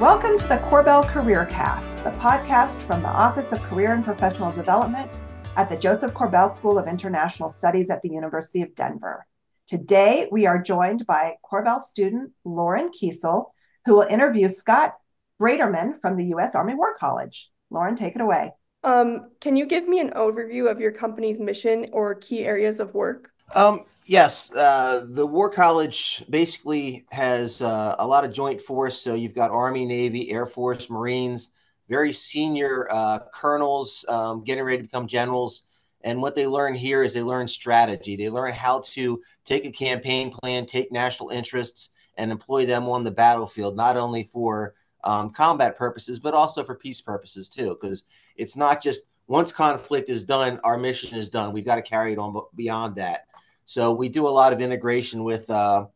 Welcome 0.00 0.36
to 0.38 0.48
the 0.48 0.56
Korbel 0.56 1.06
Career 1.06 1.46
Cast, 1.46 2.02
the 2.02 2.10
podcast 2.10 2.84
from 2.84 3.00
the 3.00 3.08
Office 3.08 3.52
of 3.52 3.62
Career 3.62 3.94
and 3.94 4.04
Professional 4.04 4.50
Development 4.50 5.08
at 5.56 5.68
the 5.68 5.76
Josef 5.76 6.12
Korbel 6.12 6.52
School 6.52 6.80
of 6.80 6.88
International 6.88 7.48
Studies 7.48 7.90
at 7.90 8.02
the 8.02 8.08
University 8.08 8.62
of 8.62 8.74
Denver. 8.74 9.24
Today, 9.68 10.26
we 10.32 10.46
are 10.46 10.60
joined 10.60 11.06
by 11.06 11.36
Korbel 11.48 11.80
student 11.80 12.32
Lauren 12.44 12.90
Kiesel, 12.90 13.52
who 13.86 13.94
will 13.94 14.02
interview 14.02 14.48
Scott 14.48 14.96
Braderman 15.40 16.00
from 16.00 16.16
the 16.16 16.24
U.S. 16.26 16.56
Army 16.56 16.74
War 16.74 16.96
College. 16.98 17.48
Lauren, 17.70 17.94
take 17.94 18.16
it 18.16 18.20
away. 18.20 18.50
Um, 18.82 19.30
can 19.40 19.54
you 19.54 19.64
give 19.64 19.86
me 19.86 20.00
an 20.00 20.10
overview 20.10 20.68
of 20.68 20.80
your 20.80 20.90
company's 20.90 21.38
mission 21.38 21.86
or 21.92 22.16
key 22.16 22.44
areas 22.44 22.80
of 22.80 22.94
work? 22.94 23.30
Um, 23.54 23.84
yes, 24.04 24.54
uh, 24.54 25.04
the 25.08 25.26
War 25.26 25.50
College 25.50 26.24
basically 26.28 27.06
has 27.10 27.62
uh, 27.62 27.96
a 27.98 28.06
lot 28.06 28.24
of 28.24 28.32
joint 28.32 28.60
force. 28.60 29.00
So 29.00 29.14
you've 29.14 29.34
got 29.34 29.50
Army, 29.50 29.84
Navy, 29.86 30.30
Air 30.30 30.46
Force, 30.46 30.90
Marines, 30.90 31.52
very 31.88 32.12
senior 32.12 32.88
uh, 32.90 33.20
colonels 33.32 34.04
um, 34.08 34.44
getting 34.44 34.64
ready 34.64 34.78
to 34.78 34.84
become 34.84 35.06
generals. 35.06 35.64
And 36.02 36.20
what 36.20 36.34
they 36.34 36.46
learn 36.46 36.74
here 36.74 37.02
is 37.02 37.14
they 37.14 37.22
learn 37.22 37.48
strategy. 37.48 38.14
They 38.16 38.28
learn 38.28 38.52
how 38.52 38.80
to 38.80 39.22
take 39.44 39.64
a 39.64 39.70
campaign 39.70 40.30
plan, 40.30 40.66
take 40.66 40.92
national 40.92 41.30
interests, 41.30 41.90
and 42.16 42.30
employ 42.30 42.66
them 42.66 42.88
on 42.88 43.04
the 43.04 43.10
battlefield, 43.10 43.74
not 43.76 43.96
only 43.96 44.22
for 44.22 44.74
um, 45.02 45.30
combat 45.30 45.76
purposes, 45.76 46.20
but 46.20 46.34
also 46.34 46.62
for 46.62 46.74
peace 46.74 47.00
purposes 47.00 47.48
too. 47.48 47.76
Because 47.80 48.04
it's 48.36 48.56
not 48.56 48.82
just 48.82 49.02
once 49.26 49.50
conflict 49.50 50.10
is 50.10 50.24
done, 50.24 50.60
our 50.62 50.76
mission 50.78 51.16
is 51.16 51.30
done. 51.30 51.52
We've 51.52 51.64
got 51.64 51.76
to 51.76 51.82
carry 51.82 52.12
it 52.12 52.18
on 52.18 52.38
beyond 52.54 52.96
that. 52.96 53.26
So 53.64 53.94
we 53.94 54.08
do 54.08 54.26
a 54.26 54.30
lot 54.30 54.52
of 54.52 54.60
integration 54.60 55.24
with 55.24 55.48
uh, 55.50 55.86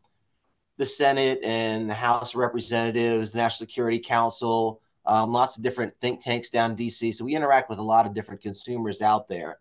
the 0.78 0.86
Senate 0.86 1.40
and 1.42 1.88
the 1.90 1.94
House 1.94 2.34
of 2.34 2.40
Representatives, 2.40 3.32
the 3.32 3.38
National 3.38 3.66
Security 3.66 3.98
Council, 3.98 4.80
um, 5.04 5.32
lots 5.32 5.56
of 5.56 5.62
different 5.62 5.94
think 6.00 6.20
tanks 6.20 6.50
down 6.50 6.72
in 6.72 6.76
DC. 6.76 7.14
So 7.14 7.24
we 7.24 7.34
interact 7.34 7.70
with 7.70 7.78
a 7.78 7.84
lot 7.84 8.06
of 8.06 8.14
different 8.14 8.42
consumers 8.42 9.02
out 9.02 9.28
there. 9.28 9.58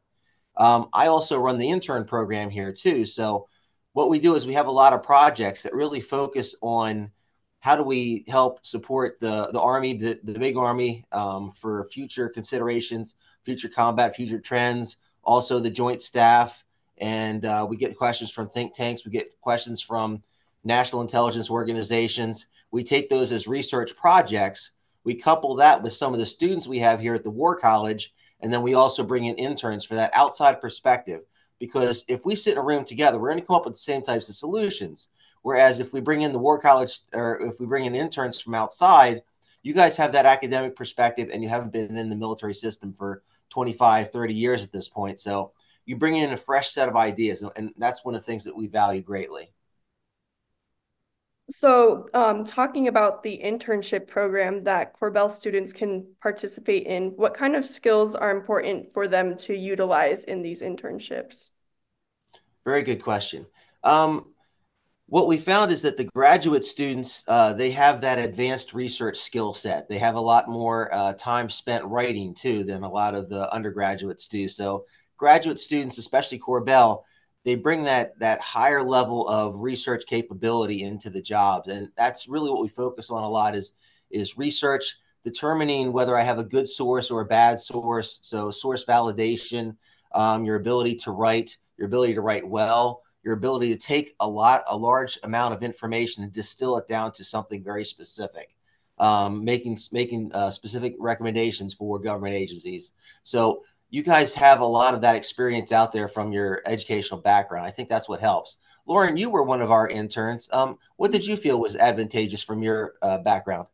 Um, 0.57 0.89
I 0.91 1.07
also 1.07 1.39
run 1.39 1.57
the 1.57 1.69
intern 1.69 2.05
program 2.05 2.49
here 2.49 2.73
too. 2.73 3.05
So 3.05 3.47
what 3.93 4.09
we 4.09 4.19
do 4.19 4.35
is 4.35 4.45
we 4.45 4.53
have 4.53 4.67
a 4.67 4.71
lot 4.71 4.93
of 4.93 5.03
projects 5.03 5.63
that 5.63 5.73
really 5.73 6.01
focus 6.01 6.55
on 6.61 7.11
how 7.59 7.75
do 7.75 7.83
we 7.83 8.23
help 8.27 8.65
support 8.65 9.19
the 9.19 9.49
the 9.51 9.59
army, 9.59 9.93
the, 9.93 10.19
the 10.23 10.37
big 10.37 10.57
army, 10.57 11.05
um, 11.11 11.51
for 11.51 11.85
future 11.85 12.29
considerations, 12.29 13.15
future 13.43 13.69
combat, 13.69 14.15
future 14.15 14.39
trends, 14.39 14.97
also 15.23 15.59
the 15.59 15.69
joint 15.69 16.01
staff, 16.01 16.63
and 16.97 17.45
uh, 17.45 17.65
we 17.69 17.77
get 17.77 17.97
questions 17.97 18.31
from 18.31 18.49
think 18.49 18.73
tanks. 18.73 19.05
We 19.05 19.11
get 19.11 19.39
questions 19.41 19.81
from 19.81 20.23
national 20.63 21.01
intelligence 21.01 21.49
organizations. 21.49 22.47
We 22.71 22.83
take 22.83 23.09
those 23.09 23.31
as 23.31 23.47
research 23.47 23.95
projects. 23.95 24.71
We 25.03 25.15
couple 25.15 25.55
that 25.55 25.83
with 25.83 25.93
some 25.93 26.13
of 26.13 26.19
the 26.19 26.25
students 26.25 26.67
we 26.67 26.79
have 26.79 26.99
here 26.99 27.15
at 27.15 27.23
the 27.23 27.29
War 27.29 27.55
College, 27.55 28.13
and 28.41 28.51
then 28.51 28.61
we 28.61 28.73
also 28.73 29.03
bring 29.03 29.25
in 29.25 29.35
interns 29.35 29.85
for 29.85 29.95
that 29.95 30.11
outside 30.13 30.59
perspective. 30.59 31.21
Because 31.59 32.05
if 32.07 32.25
we 32.25 32.35
sit 32.35 32.53
in 32.53 32.57
a 32.59 32.63
room 32.63 32.83
together, 32.83 33.17
we're 33.17 33.29
going 33.29 33.41
to 33.41 33.45
come 33.45 33.55
up 33.55 33.65
with 33.65 33.73
the 33.73 33.79
same 33.79 34.01
types 34.01 34.29
of 34.29 34.35
solutions. 34.35 35.09
Whereas 35.41 35.79
if 35.79 35.93
we 35.93 36.01
bring 36.01 36.21
in 36.21 36.33
the 36.33 36.39
War 36.39 36.59
College 36.59 36.99
or 37.13 37.39
if 37.41 37.59
we 37.59 37.65
bring 37.65 37.85
in 37.85 37.95
interns 37.95 38.39
from 38.39 38.53
outside, 38.53 39.23
you 39.63 39.73
guys 39.73 39.97
have 39.97 40.11
that 40.11 40.25
academic 40.25 40.75
perspective 40.75 41.29
and 41.31 41.41
you 41.41 41.49
haven't 41.49 41.71
been 41.71 41.97
in 41.97 42.09
the 42.09 42.15
military 42.15 42.53
system 42.53 42.93
for 42.93 43.23
25, 43.49 44.11
30 44.11 44.33
years 44.33 44.63
at 44.63 44.71
this 44.71 44.89
point. 44.89 45.19
So 45.19 45.51
you 45.87 45.95
bring 45.95 46.17
in 46.17 46.31
a 46.31 46.37
fresh 46.37 46.69
set 46.69 46.89
of 46.89 46.95
ideas, 46.95 47.43
and 47.55 47.71
that's 47.77 48.05
one 48.05 48.13
of 48.13 48.21
the 48.21 48.25
things 48.25 48.43
that 48.43 48.55
we 48.55 48.67
value 48.67 49.01
greatly. 49.01 49.49
So, 51.49 52.09
um, 52.13 52.43
talking 52.43 52.89
about 52.89 53.23
the 53.23 53.39
internship 53.41 54.05
program 54.07 54.65
that 54.65 54.99
Korbel 54.99 55.31
students 55.31 55.71
can 55.71 56.05
participate 56.21 56.85
in, 56.85 57.11
what 57.11 57.33
kind 57.33 57.55
of 57.55 57.65
skills 57.65 58.15
are 58.15 58.31
important 58.31 58.91
for 58.91 59.07
them 59.07 59.37
to 59.39 59.55
utilize 59.55 60.25
in 60.25 60.41
these 60.41 60.61
internships? 60.61 61.51
Very 62.65 62.83
good 62.83 63.01
question. 63.01 63.45
Um, 63.81 64.33
what 65.05 65.29
we 65.29 65.37
found 65.37 65.71
is 65.71 65.83
that 65.83 65.95
the 65.95 66.03
graduate 66.03 66.65
students 66.65 67.23
uh, 67.29 67.53
they 67.53 67.71
have 67.71 68.01
that 68.01 68.19
advanced 68.19 68.73
research 68.73 69.15
skill 69.15 69.53
set. 69.53 69.87
They 69.87 69.99
have 69.99 70.15
a 70.15 70.19
lot 70.19 70.49
more 70.49 70.93
uh, 70.93 71.13
time 71.13 71.49
spent 71.49 71.85
writing 71.85 72.33
too 72.33 72.65
than 72.65 72.83
a 72.83 72.91
lot 72.91 73.15
of 73.15 73.29
the 73.29 73.49
undergraduates 73.53 74.27
do. 74.27 74.49
So 74.49 74.85
graduate 75.17 75.59
students, 75.59 75.97
especially 75.97 76.39
Korbel, 76.39 77.03
they 77.43 77.55
bring 77.55 77.83
that 77.83 78.19
that 78.19 78.41
higher 78.41 78.83
level 78.83 79.27
of 79.27 79.61
research 79.61 80.05
capability 80.05 80.83
into 80.83 81.09
the 81.09 81.21
jobs, 81.21 81.69
and 81.69 81.89
that's 81.97 82.27
really 82.27 82.49
what 82.49 82.61
we 82.61 82.69
focus 82.69 83.09
on 83.09 83.23
a 83.23 83.29
lot 83.29 83.55
is 83.55 83.73
is 84.09 84.37
research 84.37 84.97
determining 85.23 85.91
whether 85.91 86.17
I 86.17 86.23
have 86.23 86.39
a 86.39 86.43
good 86.43 86.67
source 86.67 87.11
or 87.11 87.21
a 87.21 87.25
bad 87.25 87.59
source. 87.59 88.19
So 88.21 88.49
source 88.49 88.85
validation, 88.85 89.75
um, 90.13 90.45
your 90.45 90.55
ability 90.55 90.95
to 90.95 91.11
write, 91.11 91.57
your 91.77 91.87
ability 91.87 92.13
to 92.13 92.21
write 92.21 92.47
well, 92.47 93.01
your 93.23 93.33
ability 93.33 93.69
to 93.73 93.77
take 93.77 94.15
a 94.21 94.27
lot, 94.27 94.63
a 94.67 94.77
large 94.77 95.19
amount 95.23 95.53
of 95.53 95.63
information 95.63 96.23
and 96.23 96.31
distill 96.31 96.77
it 96.77 96.87
down 96.87 97.11
to 97.11 97.25
something 97.25 97.61
very 97.61 97.83
specific. 97.83 98.55
Um, 98.99 99.45
making 99.45 99.77
making 99.91 100.31
uh, 100.33 100.49
specific 100.49 100.95
recommendations 100.97 101.73
for 101.73 101.99
government 101.99 102.35
agencies. 102.35 102.93
So 103.23 103.63
you 103.89 104.03
guys 104.03 104.33
have 104.33 104.59
a 104.59 104.65
lot 104.65 104.93
of 104.93 105.01
that 105.01 105.15
experience 105.15 105.71
out 105.71 105.91
there 105.91 106.07
from 106.07 106.31
your 106.31 106.61
educational 106.65 107.21
background. 107.21 107.65
I 107.65 107.71
think 107.71 107.89
that's 107.89 108.09
what 108.09 108.19
helps. 108.19 108.57
Lauren, 108.85 109.17
you 109.17 109.29
were 109.29 109.43
one 109.43 109.61
of 109.61 109.71
our 109.71 109.87
interns. 109.87 110.49
Um, 110.51 110.77
what 110.95 111.11
did 111.11 111.25
you 111.25 111.35
feel 111.35 111.59
was 111.59 111.75
advantageous 111.75 112.43
from 112.43 112.61
your 112.61 112.95
uh, 113.01 113.17
background? 113.19 113.67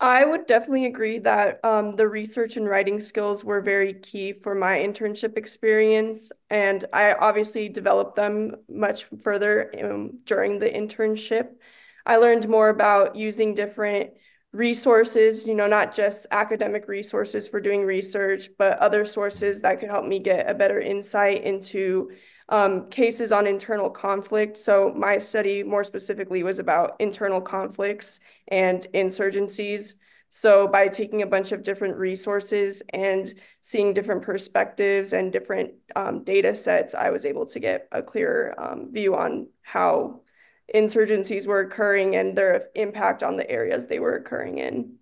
I 0.00 0.24
would 0.24 0.46
definitely 0.46 0.86
agree 0.86 1.18
that 1.20 1.58
um, 1.64 1.96
the 1.96 2.06
research 2.06 2.56
and 2.56 2.68
writing 2.68 3.00
skills 3.00 3.44
were 3.44 3.60
very 3.60 3.94
key 3.94 4.32
for 4.32 4.54
my 4.54 4.78
internship 4.78 5.36
experience. 5.36 6.30
And 6.50 6.84
I 6.92 7.14
obviously 7.14 7.68
developed 7.68 8.14
them 8.14 8.54
much 8.68 9.06
further 9.20 9.72
um, 9.82 10.18
during 10.24 10.60
the 10.60 10.70
internship. 10.70 11.48
I 12.06 12.16
learned 12.16 12.48
more 12.48 12.68
about 12.68 13.16
using 13.16 13.56
different 13.56 14.10
resources, 14.58 15.46
you 15.46 15.54
know, 15.54 15.68
not 15.68 15.94
just 15.94 16.26
academic 16.32 16.88
resources 16.88 17.46
for 17.46 17.60
doing 17.60 17.84
research, 17.84 18.50
but 18.58 18.76
other 18.80 19.04
sources 19.04 19.60
that 19.62 19.78
could 19.78 19.88
help 19.88 20.04
me 20.04 20.18
get 20.18 20.50
a 20.50 20.54
better 20.54 20.80
insight 20.80 21.44
into 21.44 22.10
um, 22.48 22.90
cases 22.90 23.30
on 23.30 23.46
internal 23.46 23.88
conflict. 23.88 24.58
So 24.58 24.92
my 24.96 25.18
study 25.18 25.62
more 25.62 25.84
specifically 25.84 26.42
was 26.42 26.58
about 26.58 26.96
internal 26.98 27.40
conflicts 27.40 28.18
and 28.48 28.84
insurgencies. 28.94 29.94
So 30.28 30.66
by 30.66 30.88
taking 30.88 31.22
a 31.22 31.26
bunch 31.26 31.52
of 31.52 31.62
different 31.62 31.96
resources 31.96 32.82
and 32.92 33.32
seeing 33.60 33.94
different 33.94 34.22
perspectives 34.22 35.12
and 35.12 35.32
different 35.32 35.74
um, 35.94 36.24
data 36.24 36.56
sets, 36.56 36.96
I 36.96 37.10
was 37.10 37.24
able 37.24 37.46
to 37.46 37.60
get 37.60 37.86
a 37.92 38.02
clearer 38.02 38.54
um, 38.58 38.90
view 38.92 39.14
on 39.14 39.46
how 39.62 40.22
insurgencies 40.74 41.46
were 41.46 41.60
occurring 41.60 42.16
and 42.16 42.36
their 42.36 42.68
impact 42.74 43.22
on 43.22 43.36
the 43.36 43.48
areas 43.50 43.86
they 43.86 44.00
were 44.00 44.16
occurring 44.16 44.58
in. 44.58 44.96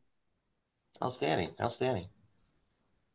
Outstanding. 1.03 1.51
Outstanding. 1.61 2.09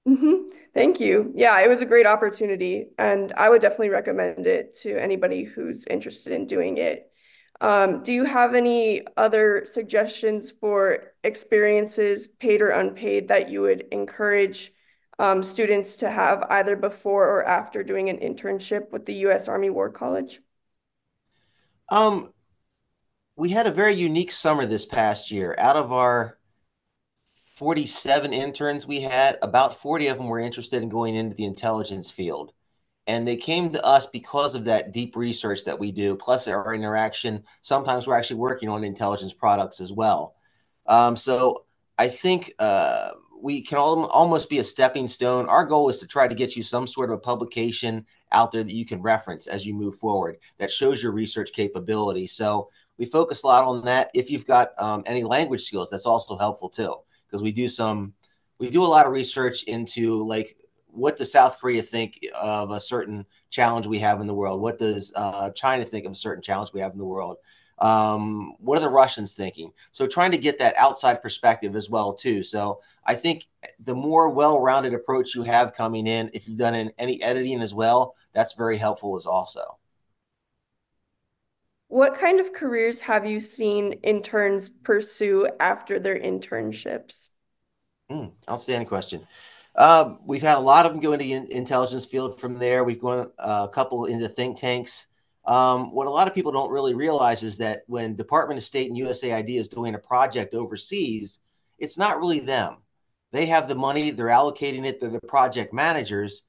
Mm-hmm. 0.08 0.50
Thank 0.74 1.00
you. 1.00 1.32
Yeah, 1.36 1.60
it 1.60 1.70
was 1.70 1.82
a 1.82 1.86
great 1.86 2.08
opportunity, 2.08 2.88
and 2.98 3.34
I 3.34 3.50
would 3.50 3.62
definitely 3.62 3.90
recommend 3.90 4.48
it 4.48 4.76
to 4.78 4.98
anybody 4.98 5.44
who's 5.44 5.86
interested 5.86 6.34
in 6.34 6.46
doing 6.46 6.78
it. 6.78 7.12
Um, 7.60 8.02
do 8.02 8.12
you 8.12 8.26
have 8.26 8.56
any 8.56 9.06
other 9.18 9.64
suggestions 9.66 10.50
for 10.50 11.14
experiences, 11.24 12.28
paid 12.28 12.62
or 12.62 12.70
unpaid, 12.70 13.28
that 13.28 13.50
you 13.50 13.62
would 13.62 13.86
encourage 13.92 14.74
um, 15.20 15.44
students 15.44 15.98
to 15.98 16.10
have 16.10 16.44
either 16.50 16.76
before 16.76 17.28
or 17.28 17.46
after 17.46 17.84
doing 17.84 18.10
an 18.10 18.18
internship 18.18 18.92
with 18.92 19.06
the 19.06 19.14
U.S. 19.26 19.48
Army 19.48 19.70
War 19.70 19.92
College? 19.92 20.40
Um, 21.90 22.34
we 23.36 23.50
had 23.50 23.68
a 23.68 23.72
very 23.72 23.94
unique 23.94 24.32
summer 24.32 24.66
this 24.66 24.86
past 24.86 25.32
year. 25.32 25.56
Out 25.58 25.76
of 25.76 25.92
our 25.92 26.38
47 27.56 28.34
interns 28.34 28.88
we 28.88 29.02
had, 29.02 29.38
about 29.42 29.76
40 29.76 30.08
of 30.08 30.18
them 30.18 30.28
were 30.28 30.40
interested 30.40 30.82
in 30.82 30.90
going 30.90 31.16
into 31.16 31.36
the 31.36 31.46
intelligence 31.46 32.12
field. 32.12 32.54
And 33.08 33.28
they 33.28 33.36
came 33.36 33.72
to 33.72 33.84
us 33.84 34.06
because 34.06 34.56
of 34.56 34.66
that 34.66 34.92
deep 34.92 35.16
research 35.16 35.66
that 35.66 35.80
we 35.80 35.92
do, 35.92 36.16
plus 36.16 36.48
our 36.48 36.74
interaction. 36.74 37.44
Sometimes 37.62 38.08
we're 38.08 38.18
actually 38.18 38.38
working 38.38 38.70
on 38.70 38.84
intelligence 38.84 39.34
products 39.34 39.82
as 39.82 39.92
well. 39.92 40.36
Um, 40.86 41.16
so 41.16 41.66
I 41.98 42.08
think 42.10 42.54
uh, 42.60 43.12
we 43.42 43.62
can 43.62 43.78
all, 43.78 44.06
almost 44.06 44.50
be 44.50 44.60
a 44.60 44.64
stepping 44.64 45.08
stone. 45.08 45.48
Our 45.48 45.66
goal 45.66 45.90
is 45.90 45.98
to 46.00 46.08
try 46.08 46.28
to 46.28 46.36
get 46.36 46.56
you 46.56 46.64
some 46.64 46.88
sort 46.88 47.10
of 47.10 47.16
a 47.18 47.22
publication 47.22 48.06
out 48.32 48.52
there 48.52 48.64
that 48.64 48.74
you 48.74 48.86
can 48.86 49.02
reference 49.02 49.48
as 49.48 49.66
you 49.66 49.74
move 49.74 49.96
forward 49.96 50.38
that 50.58 50.72
shows 50.72 51.02
your 51.02 51.12
research 51.12 51.52
capability. 51.52 52.28
So 52.28 52.70
we 52.98 53.06
focus 53.06 53.44
a 53.44 53.48
lot 53.48 53.66
on 53.66 53.86
that. 53.86 54.12
If 54.14 54.30
you've 54.30 54.46
got 54.46 54.70
um, 54.78 55.04
any 55.06 55.24
language 55.24 55.62
skills, 55.62 55.90
that's 55.90 56.06
also 56.06 56.38
helpful 56.38 56.70
too, 56.70 56.96
because 57.28 57.42
we 57.42 57.52
do 57.52 57.68
some, 57.68 58.14
we 58.60 58.70
do 58.70 58.84
a 58.84 58.86
lot 58.86 59.08
of 59.08 59.12
research 59.12 59.64
into 59.64 60.24
like 60.24 60.56
what 60.88 61.18
does 61.18 61.32
South 61.32 61.60
Korea 61.60 61.82
think 61.82 62.20
of 62.40 62.72
a 62.72 62.80
certain 62.80 63.26
challenge 63.50 63.88
we 63.88 64.00
have 64.00 64.22
in 64.22 64.28
the 64.28 64.34
world? 64.34 64.62
What 64.62 64.78
does 64.78 65.14
uh, 65.16 65.50
China 65.52 65.86
think 65.86 66.06
of 66.06 66.12
a 66.12 66.16
certain 66.16 66.44
challenge 66.44 66.72
we 66.74 66.82
have 66.82 66.92
in 66.92 66.98
the 66.98 67.06
world? 67.06 67.38
Um, 67.82 68.54
what 68.60 68.78
are 68.78 68.82
the 68.82 68.90
Russians 68.90 69.36
thinking? 69.36 69.74
So 69.92 70.06
trying 70.06 70.32
to 70.32 70.38
get 70.38 70.60
that 70.60 70.78
outside 70.78 71.22
perspective 71.22 71.76
as 71.76 71.90
well 71.90 72.14
too. 72.14 72.44
So 72.44 72.80
I 73.06 73.16
think 73.16 73.48
the 73.84 73.96
more 73.96 74.30
well-rounded 74.30 74.94
approach 74.94 75.34
you 75.34 75.42
have 75.44 75.74
coming 75.74 76.06
in, 76.06 76.30
if 76.34 76.48
you've 76.48 76.60
done 76.60 76.92
any 76.98 77.22
editing 77.24 77.60
as 77.62 77.74
well, 77.74 78.16
that's 78.34 78.54
very 78.54 78.78
helpful 78.78 79.16
as 79.16 79.26
also. 79.26 79.80
What 81.88 82.18
kind 82.18 82.40
of 82.40 82.54
careers 82.54 83.02
have 83.02 83.26
you 83.26 83.40
seen 83.40 83.94
interns 84.04 84.70
pursue 84.70 85.50
after 85.60 86.00
their 86.00 86.18
internships? 86.18 87.32
Mm, 88.10 88.32
outstanding 88.50 88.88
question. 88.88 89.28
Um, 89.76 90.20
we've 90.26 90.42
had 90.42 90.58
a 90.58 90.62
lot 90.62 90.86
of 90.86 90.92
them 90.92 91.02
go 91.02 91.14
into 91.14 91.26
the 91.26 91.34
intelligence 91.34 92.06
field 92.06 92.40
from 92.40 92.60
there. 92.60 92.84
We've 92.84 93.02
gone 93.02 93.32
uh, 93.40 93.68
a 93.70 93.74
couple 93.74 94.06
into 94.06 94.30
think 94.30 94.58
tanks. 94.58 95.08
Um, 95.46 95.92
what 95.92 96.08
a 96.08 96.12
lot 96.12 96.28
of 96.28 96.36
people 96.36 96.52
don't 96.52 96.72
really 96.72 96.94
realize 96.94 97.44
is 97.44 97.58
that 97.58 97.80
when 97.88 98.16
Department 98.16 98.60
of 98.60 98.64
State 98.64 98.90
and 98.90 99.00
USAID 99.00 99.58
is 99.58 99.68
doing 99.68 99.96
a 99.96 100.00
project 100.00 100.54
overseas, 100.54 101.40
it's 101.80 101.98
not 101.98 102.20
really 102.20 102.40
them. 102.40 102.78
They 103.32 103.48
have 103.48 103.68
the 103.68 103.76
money, 103.76 104.12
they're 104.12 104.28
allocating 104.28 104.86
it, 104.86 105.00
they're 105.00 105.10
the 105.10 105.22
project 105.22 105.74
managers. 105.74 106.44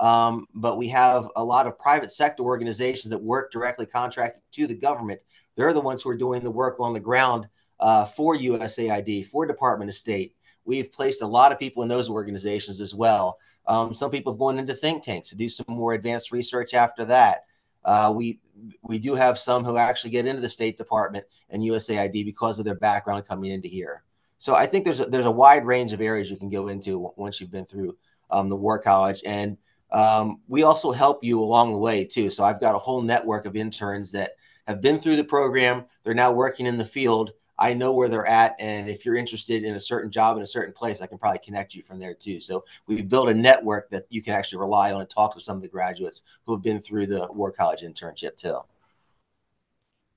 Um, 0.00 0.46
but 0.54 0.78
we 0.78 0.88
have 0.88 1.28
a 1.34 1.44
lot 1.44 1.66
of 1.66 1.76
private 1.76 2.12
sector 2.12 2.44
organizations 2.44 3.10
that 3.10 3.18
work 3.18 3.50
directly 3.50 3.84
contracted 3.84 4.42
to 4.52 4.66
the 4.66 4.76
government. 4.76 5.20
They're 5.56 5.72
the 5.72 5.80
ones 5.80 6.02
who 6.02 6.10
are 6.10 6.16
doing 6.16 6.42
the 6.42 6.50
work 6.50 6.78
on 6.78 6.92
the 6.92 7.00
ground 7.00 7.48
uh, 7.80 8.04
for 8.04 8.36
USAID, 8.36 9.26
for 9.26 9.44
Department 9.44 9.90
of 9.90 9.96
State. 9.96 10.34
We've 10.64 10.92
placed 10.92 11.22
a 11.22 11.26
lot 11.26 11.50
of 11.50 11.58
people 11.58 11.82
in 11.82 11.88
those 11.88 12.08
organizations 12.08 12.80
as 12.80 12.94
well. 12.94 13.38
Um, 13.66 13.92
some 13.92 14.10
people 14.10 14.32
have 14.32 14.38
gone 14.38 14.58
into 14.58 14.74
think 14.74 15.02
tanks 15.02 15.30
to 15.30 15.36
do 15.36 15.48
some 15.48 15.66
more 15.68 15.94
advanced 15.94 16.30
research 16.30 16.74
after 16.74 17.04
that. 17.06 17.44
Uh, 17.84 18.12
we 18.14 18.40
we 18.82 18.98
do 18.98 19.14
have 19.14 19.38
some 19.38 19.64
who 19.64 19.76
actually 19.76 20.10
get 20.10 20.26
into 20.26 20.40
the 20.40 20.48
State 20.48 20.76
Department 20.76 21.24
and 21.50 21.62
USAID 21.62 22.24
because 22.24 22.58
of 22.58 22.64
their 22.64 22.74
background 22.74 23.26
coming 23.26 23.50
into 23.50 23.68
here. 23.68 24.02
So 24.38 24.54
I 24.54 24.66
think 24.66 24.84
there's 24.84 25.00
a, 25.00 25.04
there's 25.06 25.24
a 25.26 25.30
wide 25.30 25.64
range 25.64 25.92
of 25.92 26.00
areas 26.00 26.30
you 26.30 26.36
can 26.36 26.50
go 26.50 26.68
into 26.68 27.12
once 27.16 27.40
you've 27.40 27.50
been 27.50 27.64
through 27.64 27.96
um, 28.30 28.48
the 28.48 28.56
War 28.56 28.78
College, 28.78 29.22
and 29.24 29.56
um, 29.90 30.40
we 30.48 30.62
also 30.62 30.92
help 30.92 31.24
you 31.24 31.40
along 31.40 31.72
the 31.72 31.78
way 31.78 32.04
too. 32.04 32.30
So 32.30 32.44
I've 32.44 32.60
got 32.60 32.74
a 32.74 32.78
whole 32.78 33.02
network 33.02 33.46
of 33.46 33.56
interns 33.56 34.12
that 34.12 34.32
have 34.66 34.80
been 34.80 34.98
through 34.98 35.16
the 35.16 35.24
program. 35.24 35.84
They're 36.04 36.14
now 36.14 36.32
working 36.32 36.66
in 36.66 36.76
the 36.76 36.84
field. 36.84 37.32
I 37.58 37.74
know 37.74 37.92
where 37.92 38.08
they're 38.08 38.26
at, 38.26 38.54
and 38.58 38.88
if 38.88 39.04
you're 39.04 39.16
interested 39.16 39.64
in 39.64 39.74
a 39.74 39.80
certain 39.80 40.10
job 40.10 40.36
in 40.36 40.42
a 40.42 40.46
certain 40.46 40.72
place, 40.72 41.02
I 41.02 41.06
can 41.06 41.18
probably 41.18 41.40
connect 41.40 41.74
you 41.74 41.82
from 41.82 41.98
there 41.98 42.14
too. 42.14 42.40
So 42.40 42.64
we've 42.86 43.08
built 43.08 43.28
a 43.28 43.34
network 43.34 43.90
that 43.90 44.06
you 44.10 44.22
can 44.22 44.34
actually 44.34 44.60
rely 44.60 44.92
on 44.92 45.00
and 45.00 45.10
talk 45.10 45.34
to 45.34 45.40
some 45.40 45.56
of 45.56 45.62
the 45.62 45.68
graduates 45.68 46.22
who 46.46 46.52
have 46.52 46.62
been 46.62 46.80
through 46.80 47.06
the 47.06 47.28
War 47.32 47.50
College 47.52 47.82
internship 47.82 48.36
too. 48.36 48.60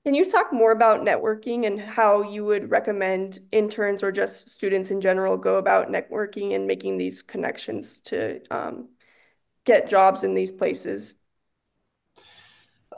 Can 0.04 0.14
you 0.14 0.24
talk 0.28 0.52
more 0.52 0.72
about 0.72 1.02
networking 1.02 1.66
and 1.66 1.80
how 1.80 2.22
you 2.22 2.44
would 2.44 2.70
recommend 2.70 3.38
interns 3.52 4.02
or 4.02 4.10
just 4.10 4.48
students 4.48 4.90
in 4.90 5.00
general 5.00 5.36
go 5.36 5.58
about 5.58 5.88
networking 5.90 6.54
and 6.56 6.66
making 6.66 6.98
these 6.98 7.22
connections 7.22 8.00
to 8.00 8.40
um, 8.50 8.88
get 9.64 9.88
jobs 9.88 10.24
in 10.24 10.34
these 10.34 10.52
places? 10.52 11.14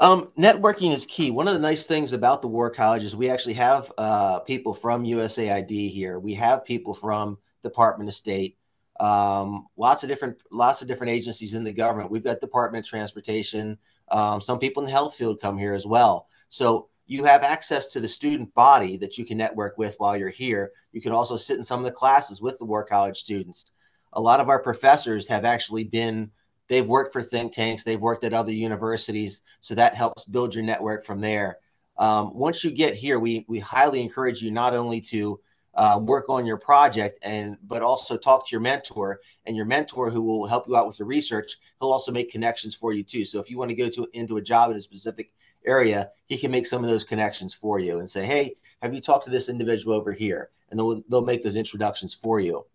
Um, 0.00 0.32
networking 0.38 0.93
is 0.93 1.06
key. 1.06 1.31
One 1.31 1.46
of 1.46 1.55
the 1.55 1.61
nice 1.61 1.87
things 1.87 2.12
about 2.12 2.43
the 2.43 2.49
War 2.49 2.70
College 2.70 3.05
is 3.05 3.14
we 3.14 3.31
actually 3.31 3.55
have 3.55 3.93
uh, 3.96 4.41
people 4.41 4.75
from 4.75 5.05
USAID 5.05 5.91
here. 5.91 6.19
We 6.19 6.35
have 6.35 6.64
people 6.64 6.94
from 6.94 7.38
Department 7.62 8.08
of 8.08 8.14
State, 8.14 8.58
um, 9.00 9.67
lots 9.76 10.02
of 10.02 10.08
different 10.08 10.38
lots 10.50 10.82
of 10.82 10.88
different 10.88 11.12
agencies 11.12 11.55
in 11.55 11.64
the 11.64 11.73
government. 11.73 12.11
We've 12.11 12.25
got 12.25 12.41
Department 12.41 12.85
of 12.85 12.91
Transportation. 12.91 13.79
Um, 14.08 14.41
some 14.41 14.58
people 14.58 14.82
in 14.82 14.87
the 14.87 14.93
health 14.93 15.14
field 15.14 15.41
come 15.41 15.58
here 15.58 15.75
as 15.75 15.87
well. 15.87 16.26
So 16.49 16.88
you 17.06 17.25
have 17.25 17.43
access 17.43 17.88
to 17.88 18.00
the 18.00 18.08
student 18.08 18.55
body 18.55 18.97
that 18.99 19.19
you 19.19 19.25
can 19.25 19.38
network 19.38 19.76
with 19.79 19.97
while 19.99 20.17
you're 20.17 20.31
here. 20.31 20.73
You 20.93 21.00
can 21.00 21.12
also 21.12 21.37
sit 21.37 21.56
in 21.56 21.64
some 21.64 21.81
of 21.81 21.85
the 21.85 21.93
classes 21.93 22.40
with 22.40 22.58
the 22.58 22.64
War 22.64 22.85
College 22.85 23.17
students. 23.17 23.73
A 24.12 24.20
lot 24.20 24.40
of 24.40 24.49
our 24.49 24.61
professors 24.61 25.29
have 25.29 25.44
actually 25.44 25.85
been 25.85 26.31
They've 26.69 26.87
worked 26.87 27.12
for 27.12 27.22
think 27.22 27.52
tanks, 27.52 27.84
they've 27.84 28.00
worked 28.00 28.25
at 28.25 28.32
other 28.32 28.52
universities, 28.52 29.43
so 29.61 29.75
that 29.75 29.94
helps 29.94 30.25
build 30.25 30.55
your 30.55 30.64
network 30.64 31.05
from 31.05 31.20
there. 31.20 31.58
Um, 31.96 32.34
once 32.34 32.64
you 32.64 32.70
get 32.70 32.94
here, 32.94 33.19
we 33.19 33.44
we 33.49 33.58
highly 33.58 34.00
encourage 34.00 34.43
you 34.43 34.50
not 34.50 34.75
only 34.75 35.00
to 35.02 35.40
uh, 35.75 35.99
work 36.00 36.28
on 36.28 36.46
your 36.46 36.56
project 36.56 37.19
and 37.22 37.56
but 37.62 37.82
also 37.82 38.16
talk 38.16 38.46
to 38.46 38.52
your 38.52 38.61
mentor 38.61 39.20
and 39.44 39.56
your 39.56 39.66
mentor 39.66 40.11
who 40.11 40.22
will 40.22 40.46
help 40.46 40.66
you 40.69 40.76
out 40.76 40.87
with 40.87 40.96
the 40.96 41.05
research. 41.05 41.56
He'll 41.81 41.93
also 41.93 42.12
make 42.12 42.31
connections 42.31 42.75
for 42.75 42.93
you 42.93 43.02
too. 43.02 43.25
So 43.25 43.40
if 43.40 43.50
you 43.50 43.58
want 43.58 43.70
to 43.70 43.76
go 43.76 43.88
to 43.88 44.08
into 44.12 44.37
a 44.37 44.43
job 44.43 44.70
in 44.70 44.76
a 44.76 44.81
specific 44.81 45.32
area 45.66 46.11
he 46.26 46.37
can 46.37 46.50
make 46.50 46.66
some 46.66 46.84
of 46.84 46.90
those 46.90 47.05
connections 47.05 47.55
for 47.55 47.78
you 47.78 47.99
and 47.99 48.08
say 48.08 48.26
hey 48.26 48.55
have 48.84 48.93
you 48.93 49.00
talked 49.00 49.25
to 49.25 49.31
this 49.31 49.49
individual 49.49 49.96
over 49.96 50.12
here? 50.12 50.50
And 50.69 50.78
they'll, 50.78 51.02
they'll 51.08 51.25
make 51.25 51.43
those 51.43 51.56
introductions 51.56 52.12
for 52.12 52.38
you. 52.38 52.66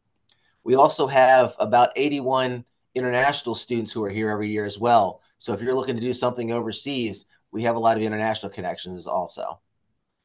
We 0.64 0.74
also 0.74 1.06
have 1.06 1.56
about 1.60 1.92
81 1.96 2.66
international 2.96 3.56
students 3.56 3.92
who 3.92 4.04
are 4.04 4.10
here 4.10 4.30
every 4.30 4.50
year 4.50 4.66
as 4.66 4.80
well. 4.80 5.22
So 5.38 5.54
if 5.54 5.62
you're 5.62 5.76
looking 5.76 5.96
to 5.96 6.02
do 6.02 6.14
something 6.14 6.52
overseas, 6.52 7.26
we 7.52 7.64
have 7.64 7.76
a 7.76 7.80
lot 7.80 7.98
of 7.98 8.04
international 8.04 8.52
connections 8.52 9.08
also. 9.08 9.60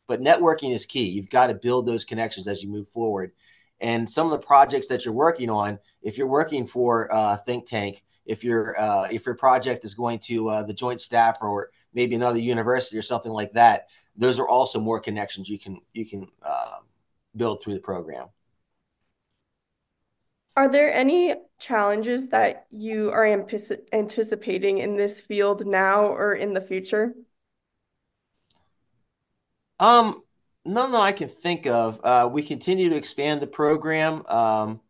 But 0.06 0.20
networking 0.20 0.74
is 0.74 0.86
key. 0.86 1.08
You've 1.08 1.30
got 1.30 1.46
to 1.46 1.54
build 1.54 1.86
those 1.86 2.04
connections 2.04 2.46
as 2.48 2.62
you 2.62 2.68
move 2.68 2.88
forward. 2.88 3.32
And 3.80 4.08
some 4.08 4.26
of 4.26 4.32
the 4.32 4.46
projects 4.46 4.88
that 4.88 5.04
you're 5.04 5.14
working 5.14 5.50
on, 5.50 5.78
if 6.02 6.18
you're 6.18 6.26
working 6.26 6.66
for 6.66 7.08
a 7.10 7.36
think 7.36 7.66
tank, 7.66 8.04
if 8.26 8.44
your 8.44 8.78
uh, 8.80 9.08
if 9.10 9.26
your 9.26 9.34
project 9.34 9.84
is 9.84 9.94
going 9.94 10.18
to 10.20 10.48
uh, 10.48 10.62
the 10.62 10.72
joint 10.72 11.00
staff 11.00 11.38
or 11.42 11.70
maybe 11.92 12.14
another 12.14 12.38
university 12.38 12.96
or 12.96 13.02
something 13.02 13.32
like 13.32 13.52
that, 13.52 13.88
those 14.16 14.38
are 14.38 14.48
also 14.48 14.80
more 14.80 15.00
connections 15.00 15.48
you 15.48 15.58
can 15.58 15.80
you 15.92 16.06
can 16.06 16.26
uh, 16.42 16.78
build 17.36 17.60
through 17.60 17.74
the 17.74 17.80
program. 17.80 18.28
Are 20.56 20.68
there 20.68 20.92
any 20.92 21.34
challenges 21.58 22.28
that 22.28 22.66
you 22.70 23.10
are 23.10 23.26
anticipating 23.26 24.78
in 24.78 24.96
this 24.96 25.20
field 25.20 25.66
now 25.66 26.06
or 26.06 26.34
in 26.34 26.52
the 26.54 26.60
future? 26.60 27.12
Um, 29.80 30.22
none 30.64 30.92
that 30.92 31.00
I 31.00 31.12
can 31.12 31.28
think 31.28 31.66
of. 31.66 32.00
Uh, 32.04 32.28
we 32.30 32.42
continue 32.42 32.88
to 32.90 32.96
expand 32.96 33.40
the 33.40 33.48
program. 33.48 34.24
Um, 34.28 34.80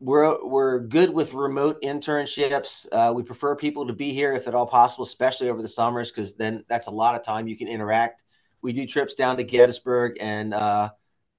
we're 0.00 0.44
we're 0.44 0.80
good 0.80 1.10
with 1.10 1.32
remote 1.32 1.80
internships. 1.80 2.86
Uh, 2.92 3.14
we 3.14 3.22
prefer 3.22 3.56
people 3.56 3.86
to 3.86 3.94
be 3.94 4.12
here 4.12 4.34
if 4.34 4.46
at 4.46 4.54
all 4.54 4.66
possible, 4.66 5.04
especially 5.04 5.48
over 5.48 5.62
the 5.62 5.68
summers, 5.68 6.10
because 6.10 6.34
then 6.34 6.64
that's 6.68 6.88
a 6.88 6.90
lot 6.90 7.14
of 7.14 7.22
time 7.22 7.48
you 7.48 7.56
can 7.56 7.68
interact. 7.68 8.24
We 8.60 8.74
do 8.74 8.86
trips 8.86 9.14
down 9.14 9.38
to 9.38 9.44
Gettysburg 9.44 10.18
and 10.20 10.52
uh, 10.52 10.90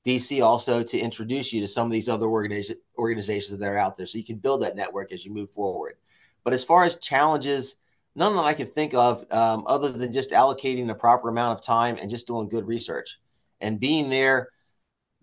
DC 0.05 0.43
also 0.43 0.83
to 0.83 0.99
introduce 0.99 1.51
you 1.51 1.61
to 1.61 1.67
some 1.67 1.87
of 1.87 1.91
these 1.91 2.07
other 2.07 2.27
organiz- 2.27 2.75
organizations 2.97 3.57
that 3.57 3.67
are 3.67 3.77
out 3.77 3.95
there 3.95 4.05
so 4.05 4.17
you 4.17 4.23
can 4.23 4.37
build 4.37 4.61
that 4.61 4.75
network 4.75 5.11
as 5.11 5.25
you 5.25 5.33
move 5.33 5.49
forward. 5.49 5.95
But 6.43 6.53
as 6.53 6.63
far 6.63 6.83
as 6.83 6.97
challenges, 6.97 7.77
none 8.15 8.35
that 8.35 8.43
I 8.43 8.53
can 8.53 8.67
think 8.67 8.93
of 8.93 9.25
um, 9.31 9.63
other 9.65 9.91
than 9.91 10.13
just 10.13 10.31
allocating 10.31 10.87
the 10.87 10.93
proper 10.93 11.29
amount 11.29 11.57
of 11.57 11.65
time 11.65 11.97
and 11.99 12.09
just 12.09 12.27
doing 12.27 12.47
good 12.47 12.67
research 12.67 13.19
and 13.59 13.79
being 13.79 14.09
there. 14.09 14.49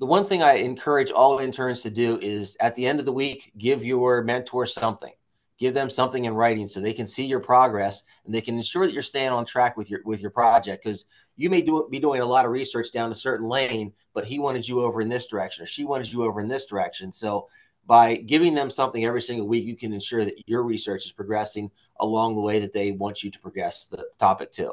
The 0.00 0.06
one 0.06 0.24
thing 0.24 0.42
I 0.42 0.54
encourage 0.54 1.12
all 1.12 1.38
interns 1.38 1.82
to 1.82 1.90
do 1.90 2.18
is 2.20 2.56
at 2.60 2.74
the 2.74 2.86
end 2.86 2.98
of 2.98 3.06
the 3.06 3.12
week, 3.12 3.52
give 3.56 3.84
your 3.84 4.22
mentor 4.24 4.66
something. 4.66 5.12
Give 5.58 5.74
them 5.74 5.90
something 5.90 6.24
in 6.24 6.34
writing 6.34 6.66
so 6.66 6.80
they 6.80 6.92
can 6.92 7.06
see 7.06 7.24
your 7.24 7.38
progress 7.38 8.02
and 8.24 8.34
they 8.34 8.40
can 8.40 8.56
ensure 8.56 8.84
that 8.84 8.92
you're 8.92 9.02
staying 9.02 9.30
on 9.30 9.46
track 9.46 9.76
with 9.76 9.88
your 9.88 10.00
with 10.04 10.20
your 10.20 10.32
project 10.32 10.82
because 10.82 11.04
you 11.42 11.50
may 11.50 11.62
do 11.62 11.88
be 11.90 11.99
doing 11.99 12.22
a 12.22 12.26
lot 12.26 12.44
of 12.44 12.52
research 12.52 12.92
down 12.92 13.11
a 13.11 13.14
certain 13.14 13.49
lane 13.49 13.92
but 14.14 14.25
he 14.25 14.38
wanted 14.38 14.66
you 14.66 14.80
over 14.82 15.00
in 15.00 15.08
this 15.08 15.26
direction 15.26 15.62
or 15.62 15.66
she 15.66 15.84
wanted 15.84 16.12
you 16.12 16.25
over 16.25 16.40
in 16.40 16.49
this 16.49 16.66
direction. 16.66 17.12
So 17.12 17.49
by 17.87 18.16
giving 18.16 18.54
them 18.54 18.70
something 18.70 19.04
every 19.04 19.22
single 19.22 19.46
week, 19.46 19.64
you 19.64 19.76
can 19.76 19.92
ensure 19.92 20.25
that 20.25 20.49
your 20.49 20.62
research 20.62 21.06
is 21.06 21.12
progressing 21.12 21.70
along 21.99 22.34
the 22.34 22.40
way 22.40 22.61
that 22.61 22.72
they 22.72 22.92
want 22.92 23.22
you 23.22 23.30
to 23.30 23.38
progress 23.38 23.87
the 23.87 24.06
topic 24.18 24.52
too. 24.52 24.72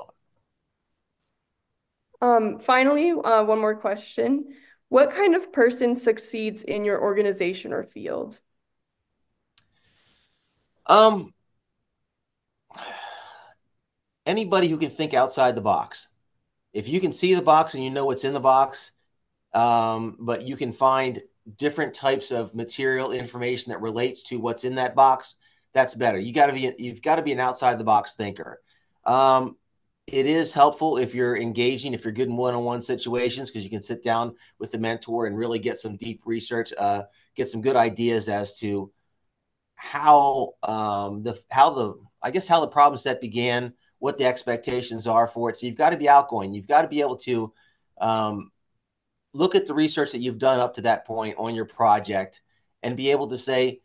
Um, 2.21 2.59
finally, 2.59 3.11
uh, 3.11 3.43
one 3.43 3.59
more 3.59 3.75
question. 3.75 4.53
What 4.89 5.11
kind 5.11 5.35
of 5.35 5.51
person 5.53 5.95
succeeds 5.95 6.63
in 6.63 6.83
your 6.83 7.01
organization 7.01 7.73
or 7.73 7.83
field? 7.83 8.39
Um, 10.85 11.33
anybody 14.25 14.67
who 14.67 14.77
can 14.77 14.89
think 14.89 15.13
outside 15.13 15.55
the 15.55 15.61
box. 15.61 16.09
If 16.73 16.87
you 16.87 16.99
can 16.99 17.11
see 17.11 17.33
the 17.33 17.41
box 17.41 17.73
and 17.73 17.83
you 17.83 17.89
know 17.89 18.05
what's 18.05 18.23
in 18.23 18.33
the 18.33 18.39
box, 18.39 18.91
um, 19.53 20.17
but 20.19 20.43
you 20.43 20.55
can 20.55 20.73
find 20.73 21.21
different 21.57 21.93
types 21.93 22.31
of 22.31 22.53
material 22.53 23.11
information 23.11 23.71
that 23.71 23.81
relates 23.81 24.21
to 24.23 24.39
what's 24.39 24.63
in 24.63 24.75
that 24.75 24.95
box 24.95 25.35
that's 25.73 25.95
better. 25.95 26.17
You 26.17 26.33
got 26.33 26.47
to 26.47 26.53
be 26.53 26.73
you've 26.77 27.01
got 27.01 27.17
to 27.17 27.21
be 27.21 27.31
an 27.31 27.39
outside 27.39 27.77
the 27.77 27.83
box 27.83 28.15
thinker. 28.15 28.59
Um, 29.05 29.55
it 30.07 30.25
is 30.25 30.53
helpful 30.53 30.97
if 30.97 31.13
you're 31.13 31.37
engaging 31.37 31.93
if 31.93 32.03
you're 32.03 32.13
good 32.13 32.27
in 32.27 32.35
one-on-one 32.35 32.81
situations 32.81 33.49
because 33.49 33.63
you 33.63 33.69
can 33.69 33.81
sit 33.81 34.01
down 34.01 34.33
with 34.57 34.71
the 34.71 34.79
mentor 34.79 35.27
and 35.27 35.37
really 35.37 35.59
get 35.59 35.77
some 35.77 35.97
deep 35.97 36.21
research 36.25 36.73
uh, 36.77 37.03
get 37.35 37.47
some 37.47 37.61
good 37.61 37.75
ideas 37.75 38.27
as 38.27 38.55
to 38.55 38.91
how 39.75 40.53
um, 40.63 41.21
the 41.21 41.39
how 41.51 41.69
the 41.69 41.93
i 42.23 42.31
guess 42.31 42.47
how 42.47 42.59
the 42.59 42.67
problem 42.67 42.97
set 42.97 43.21
began 43.21 43.71
what 43.99 44.17
the 44.17 44.25
expectations 44.25 45.07
are 45.07 45.27
for 45.27 45.49
it. 45.49 45.57
So 45.57 45.67
you've 45.67 45.75
got 45.75 45.91
to 45.91 45.97
be 45.97 46.09
outgoing. 46.09 46.53
You've 46.53 46.67
got 46.67 46.81
to 46.81 46.87
be 46.87 47.01
able 47.01 47.17
to 47.17 47.53
um, 47.99 48.51
look 49.33 49.55
at 49.55 49.65
the 49.65 49.73
research 49.73 50.11
that 50.13 50.19
you've 50.19 50.37
done 50.37 50.59
up 50.59 50.73
to 50.75 50.81
that 50.81 51.05
point 51.05 51.35
on 51.37 51.55
your 51.55 51.65
project 51.65 52.41
and 52.81 52.97
be 52.97 53.11
able 53.11 53.27
to 53.27 53.37
say 53.37 53.81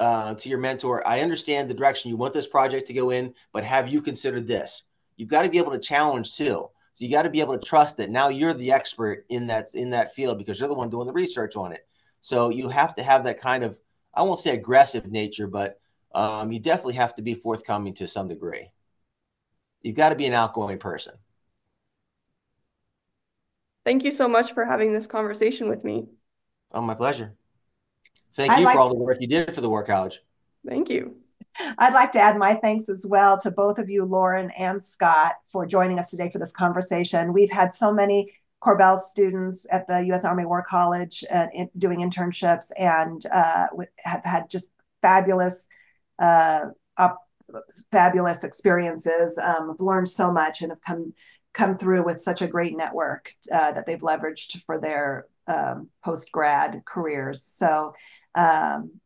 uh, 0.00 0.34
to 0.34 0.48
your 0.48 0.58
mentor, 0.58 1.06
I 1.06 1.20
understand 1.20 1.70
the 1.70 1.74
direction 1.74 2.10
you 2.10 2.16
want 2.16 2.34
this 2.34 2.48
project 2.48 2.88
to 2.88 2.92
go 2.92 3.10
in, 3.10 3.34
but 3.52 3.64
have 3.64 3.88
you 3.88 4.02
considered 4.02 4.46
this? 4.46 4.82
You've 5.16 5.28
got 5.28 5.42
to 5.42 5.48
be 5.48 5.58
able 5.58 5.72
to 5.72 5.78
challenge 5.78 6.36
too. 6.36 6.68
So 6.92 7.04
you 7.04 7.10
got 7.10 7.22
to 7.22 7.30
be 7.30 7.40
able 7.40 7.58
to 7.58 7.64
trust 7.64 7.96
that 7.96 8.10
now 8.10 8.28
you're 8.28 8.54
the 8.54 8.72
expert 8.72 9.24
in 9.28 9.48
that 9.48 9.74
in 9.74 9.90
that 9.90 10.14
field 10.14 10.38
because 10.38 10.60
you're 10.60 10.68
the 10.68 10.74
one 10.74 10.90
doing 10.90 11.06
the 11.06 11.12
research 11.12 11.56
on 11.56 11.72
it. 11.72 11.86
So 12.20 12.50
you 12.50 12.68
have 12.68 12.94
to 12.96 13.02
have 13.02 13.24
that 13.24 13.40
kind 13.40 13.64
of 13.64 13.80
I 14.12 14.22
won't 14.22 14.38
say 14.38 14.54
aggressive 14.54 15.10
nature, 15.10 15.48
but 15.48 15.80
um, 16.14 16.52
you 16.52 16.60
definitely 16.60 16.94
have 16.94 17.14
to 17.16 17.22
be 17.22 17.34
forthcoming 17.34 17.94
to 17.94 18.06
some 18.06 18.28
degree. 18.28 18.70
You've 19.84 19.94
got 19.94 20.08
to 20.08 20.16
be 20.16 20.24
an 20.26 20.32
outgoing 20.32 20.78
person. 20.78 21.14
Thank 23.84 24.02
you 24.02 24.10
so 24.10 24.26
much 24.26 24.54
for 24.54 24.64
having 24.64 24.94
this 24.94 25.06
conversation 25.06 25.68
with 25.68 25.84
me. 25.84 26.06
Oh, 26.72 26.80
my 26.80 26.94
pleasure. 26.94 27.34
Thank 28.32 28.58
you 28.58 28.64
like 28.64 28.74
for 28.74 28.80
all 28.80 28.88
the 28.88 28.96
work 28.96 29.18
you 29.20 29.28
did 29.28 29.54
for 29.54 29.60
the 29.60 29.68
War 29.68 29.84
College. 29.84 30.20
Thank 30.66 30.88
you. 30.88 31.16
I'd 31.78 31.92
like 31.92 32.12
to 32.12 32.18
add 32.18 32.38
my 32.38 32.54
thanks 32.54 32.88
as 32.88 33.06
well 33.06 33.38
to 33.40 33.50
both 33.50 33.78
of 33.78 33.90
you, 33.90 34.06
Lauren 34.06 34.50
and 34.52 34.82
Scott, 34.82 35.34
for 35.52 35.66
joining 35.66 35.98
us 35.98 36.10
today 36.10 36.30
for 36.30 36.38
this 36.38 36.50
conversation. 36.50 37.34
We've 37.34 37.50
had 37.50 37.74
so 37.74 37.92
many 37.92 38.32
Korbel 38.62 38.98
students 38.98 39.66
at 39.70 39.86
the 39.86 40.00
U.S. 40.06 40.24
Army 40.24 40.46
War 40.46 40.64
College 40.66 41.22
uh, 41.30 41.48
in, 41.52 41.68
doing 41.76 42.00
internships 42.00 42.70
and 42.78 43.24
uh, 43.26 43.68
have 43.98 44.24
had 44.24 44.48
just 44.48 44.70
fabulous, 45.02 45.68
uh, 46.18 46.68
up, 46.96 47.23
fabulous 47.90 48.44
experiences. 48.44 49.38
Um, 49.38 49.68
have 49.68 49.80
learned 49.80 50.08
so 50.08 50.32
much 50.32 50.62
and 50.62 50.70
have 50.70 50.80
come 50.80 51.12
come 51.52 51.78
through 51.78 52.04
with 52.04 52.22
such 52.22 52.42
a 52.42 52.48
great 52.48 52.76
network 52.76 53.32
uh, 53.52 53.72
that 53.72 53.86
they've 53.86 54.00
leveraged 54.00 54.60
for 54.64 54.80
their 54.80 55.26
um, 55.46 55.88
post 56.04 56.32
grad 56.32 56.82
careers. 56.84 57.44
So, 57.44 57.94
um, 58.34 59.00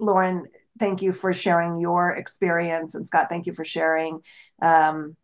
Lauren, 0.00 0.46
thank 0.78 1.02
you 1.02 1.12
for 1.12 1.32
sharing 1.32 1.78
your 1.80 2.10
experience, 2.10 2.94
and 2.94 3.06
Scott, 3.06 3.28
thank 3.28 3.46
you 3.46 3.52
for 3.52 3.64
sharing 3.64 4.20
um, 4.60 5.16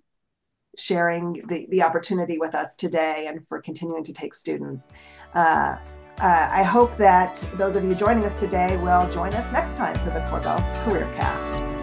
sharing 0.76 1.42
the, 1.48 1.66
the 1.70 1.82
opportunity 1.82 2.38
with 2.38 2.54
us 2.54 2.76
today 2.76 3.26
and 3.28 3.46
for 3.48 3.60
continuing 3.60 4.04
to 4.04 4.12
take 4.12 4.34
students. 4.34 4.88
Uh, 5.34 5.76
uh, 6.18 6.48
I 6.50 6.62
hope 6.62 6.96
that 6.96 7.44
those 7.54 7.76
of 7.76 7.84
you 7.84 7.94
joining 7.94 8.24
us 8.24 8.38
today 8.38 8.76
will 8.78 9.10
join 9.12 9.34
us 9.34 9.50
next 9.52 9.76
time 9.76 9.94
for 9.96 10.10
the 10.10 10.20
Korbel 10.20 10.58
Career 10.84 11.12
Cast. 11.16 11.73